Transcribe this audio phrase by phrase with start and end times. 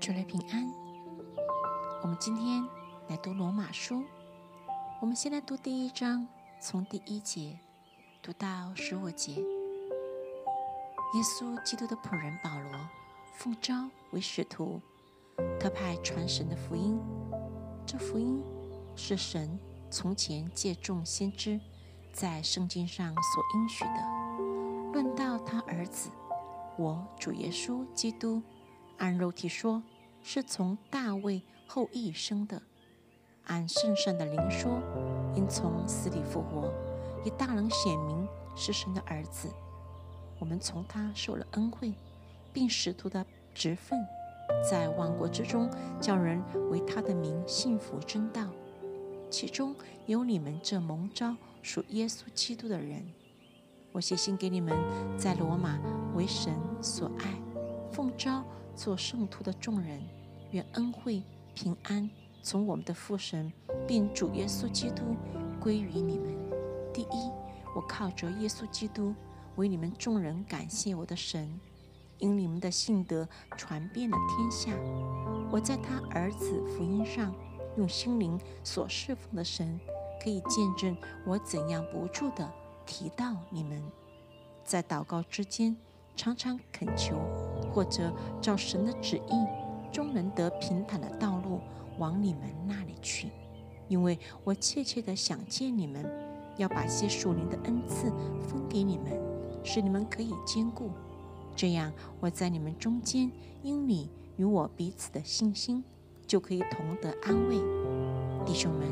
[0.00, 0.72] 主内平安。
[2.02, 2.64] 我们今天
[3.08, 4.04] 来读罗马书，
[5.00, 6.26] 我们先来读第一章，
[6.60, 7.58] 从第一节
[8.22, 9.32] 读到十五节。
[9.34, 12.88] 耶稣基督的仆人保罗
[13.34, 13.74] 奉召
[14.12, 14.80] 为使徒，
[15.58, 17.00] 特派传神的福音。
[17.84, 18.40] 这福音
[18.94, 19.58] 是神
[19.90, 21.60] 从前借众先知
[22.12, 26.08] 在圣经上所应许的，论到他儿子，
[26.78, 28.40] 我主耶稣基督，
[28.98, 29.82] 按肉体说。
[30.20, 32.60] 是从大卫后裔生的，
[33.44, 34.82] 按圣圣的灵说，
[35.34, 36.70] 因从死里复活，
[37.24, 39.48] 以大能显明是神的儿子。
[40.38, 41.94] 我们从他受了恩惠，
[42.52, 43.24] 并使徒的
[43.54, 43.98] 职分，
[44.68, 48.46] 在万国之中叫人为他的名信服真道。
[49.30, 49.74] 其中
[50.04, 53.02] 有你们这蒙召属耶稣基督的人。
[53.92, 54.76] 我写信给你们，
[55.16, 55.78] 在罗马
[56.14, 56.52] 为神
[56.82, 57.40] 所爱，
[57.92, 58.44] 奉召。
[58.78, 60.00] 做圣徒的众人，
[60.52, 61.20] 愿恩惠
[61.52, 62.08] 平安
[62.42, 63.52] 从我们的父神，
[63.88, 65.16] 并主耶稣基督
[65.60, 66.32] 归于你们。
[66.94, 67.28] 第一，
[67.74, 69.12] 我靠着耶稣基督
[69.56, 71.58] 为你们众人感谢我的神，
[72.18, 74.70] 因你们的信德传遍了天下。
[75.50, 77.34] 我在他儿子福音上
[77.76, 79.80] 用心灵所侍奉的神，
[80.22, 82.48] 可以见证我怎样不住的
[82.86, 83.82] 提到你们，
[84.62, 85.76] 在祷告之间。
[86.16, 87.16] 常常恳求，
[87.78, 89.46] 或者照神的旨意，
[89.92, 91.60] 终能得平坦的道路
[91.96, 93.28] 往你们那里去。
[93.86, 96.04] 因为我切切的想见你们，
[96.56, 99.12] 要把些属灵的恩赐分给你们，
[99.62, 100.90] 使你们可以兼顾。
[101.54, 103.30] 这样，我在你们中间，
[103.62, 105.84] 因你与我彼此的信心，
[106.26, 107.60] 就可以同得安慰。
[108.44, 108.88] 弟兄们，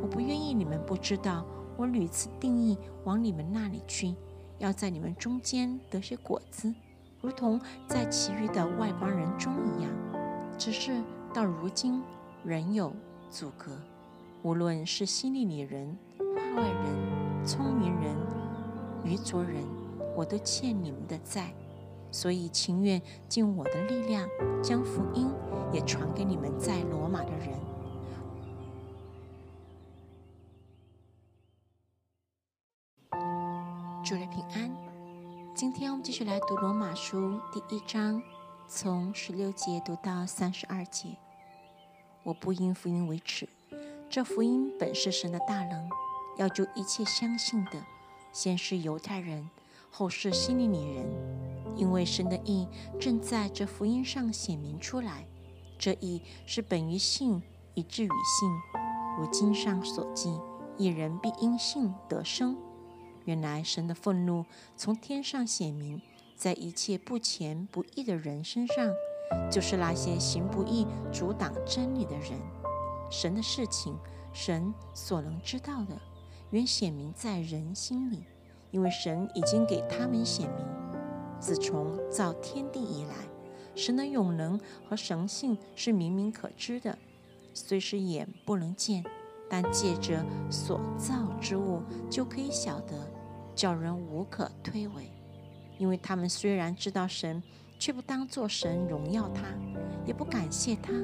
[0.00, 1.44] 我不愿意你们不知道，
[1.76, 4.14] 我屡次定义往你们那里去。
[4.56, 6.74] 要在你们中间得些果子，
[7.20, 9.90] 如同在其余的外邦人中一样。
[10.58, 12.02] 只是到如今
[12.44, 12.92] 仍有
[13.30, 13.72] 阻隔，
[14.42, 15.96] 无论是希利尼人、
[16.54, 18.14] 外人、聪明人、
[19.02, 19.64] 愚拙人，
[20.14, 21.50] 我都欠你们的债，
[22.10, 24.28] 所以情愿尽我的力量，
[24.62, 25.30] 将福音
[25.72, 27.58] 也传给你们在罗马的人。
[34.04, 34.89] 祝你平安。
[35.54, 38.22] 今天我们继续来读罗马书第一章，
[38.68, 41.16] 从十六节读到三十二节。
[42.22, 43.48] 我不因福音为耻，
[44.08, 45.88] 这福音本是神的大能，
[46.38, 47.82] 要救一切相信的，
[48.32, 49.50] 先是犹太人，
[49.90, 51.06] 后是希利尼人。
[51.76, 52.66] 因为神的意
[52.98, 55.26] 正在这福音上显明出来，
[55.78, 57.42] 这意是本于信
[57.74, 58.50] 以至于信。
[59.18, 60.38] 如经上所记，
[60.78, 62.56] 一人必因信得生。
[63.30, 64.44] 原来神的愤怒
[64.76, 66.02] 从天上显明，
[66.34, 68.92] 在一切不虔不义的人身上，
[69.48, 72.32] 就是那些行不义、阻挡真理的人。
[73.08, 73.96] 神的事情，
[74.32, 75.96] 神所能知道的，
[76.50, 78.24] 原显明在人心里，
[78.72, 80.66] 因为神已经给他们显明。
[81.38, 83.14] 自从造天地以来，
[83.76, 84.58] 神的永能
[84.88, 86.98] 和神性是明明可知的，
[87.54, 89.04] 虽是眼不能见，
[89.48, 91.80] 但借着所造之物
[92.10, 93.19] 就可以晓得。
[93.60, 95.02] 叫人无可推诿，
[95.76, 97.42] 因为他们虽然知道神，
[97.78, 99.42] 却不当作神荣耀他，
[100.06, 100.94] 也不感谢他，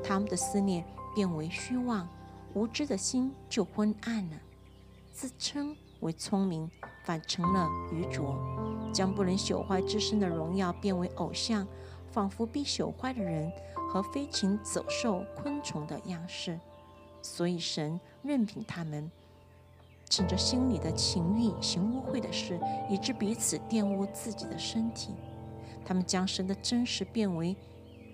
[0.00, 2.08] 他们的思念变为虚妄，
[2.54, 4.36] 无知的心就昏暗了。
[5.10, 6.70] 自称为聪明，
[7.04, 8.38] 反成了愚拙，
[8.94, 11.66] 将不能朽坏之身的荣耀变为偶像，
[12.12, 13.50] 仿佛必朽坏的人
[13.90, 16.60] 和飞禽走兽、昆虫的样式。
[17.22, 19.10] 所以神任凭他们。
[20.08, 22.58] 趁着心里的情欲行污秽的事，
[22.88, 25.14] 以致彼此玷污自己的身体。
[25.84, 27.56] 他们将神的真实变为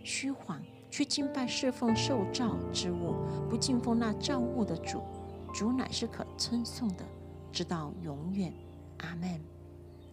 [0.05, 0.61] 虚谎，
[0.91, 3.15] 去敬拜侍奉受造之物，
[3.49, 5.01] 不敬奉那造物的主。
[5.53, 7.05] 主乃是可称颂的，
[7.53, 8.53] 直到永远。
[8.99, 9.41] 阿门。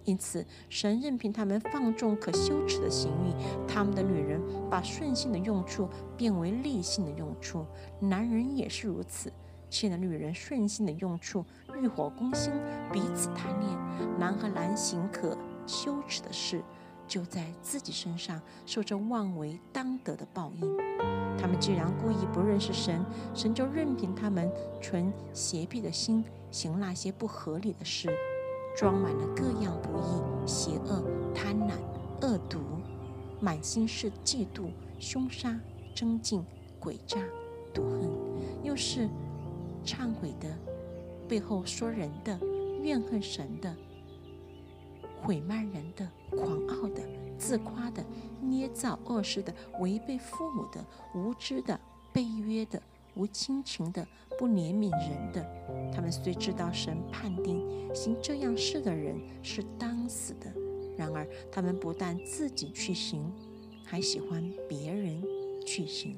[0.03, 3.33] 因此，神任凭他们放纵可羞耻的行欲，
[3.67, 7.65] 他们的女人把顺性的用处变为利性的用处，
[7.99, 9.31] 男人也是如此。
[9.71, 11.43] 欠了女人顺性的用处，
[11.81, 12.51] 欲火攻心，
[12.91, 13.71] 彼此贪恋。
[14.19, 15.35] 难和难行可
[15.65, 16.61] 羞耻的事，
[17.07, 20.77] 就在自己身上受着妄为当得的报应。
[21.39, 23.03] 他们既然故意不认识神，
[23.33, 24.51] 神就任凭他们
[24.81, 28.09] 存邪僻的心，行那些不合理的事，
[28.77, 31.01] 装满了各样不义、邪恶、
[31.33, 31.71] 贪婪、
[32.21, 32.59] 恶毒，
[33.39, 34.69] 满心是嫉妒、
[34.99, 35.57] 凶杀、
[35.95, 36.45] 争竞、
[36.79, 37.17] 诡诈、
[37.73, 38.09] 毒恨，
[38.61, 39.07] 又是。
[39.85, 40.47] 忏悔的，
[41.27, 42.39] 背后说人的，
[42.81, 43.75] 怨恨神的，
[45.21, 47.01] 毁慢人的，狂傲的，
[47.37, 48.03] 自夸的、
[48.41, 50.85] 捏造恶事的、违背父母的、
[51.15, 51.79] 无知的、
[52.13, 52.81] 背约的、
[53.15, 54.07] 无亲情的、
[54.37, 55.91] 不怜悯人的。
[55.93, 60.51] 他们虽知道神判定行这样事的人是当死的，
[60.97, 63.31] 然而他们不但自己去行，
[63.83, 65.21] 还喜欢别人
[65.65, 66.17] 去行。